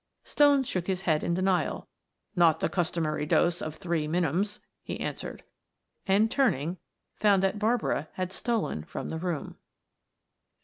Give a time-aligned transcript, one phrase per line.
[0.23, 1.87] Stone shook his head in denial.
[2.35, 5.43] "Not the customary dose of three minims," he answered,
[6.07, 6.79] and turning,
[7.17, 9.57] found that Barbara had stolen from the room.